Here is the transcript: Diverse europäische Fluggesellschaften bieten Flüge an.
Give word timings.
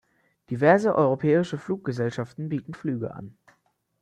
Diverse 0.49 0.95
europäische 0.95 1.59
Fluggesellschaften 1.59 2.49
bieten 2.49 2.73
Flüge 2.73 3.13
an. 3.13 3.37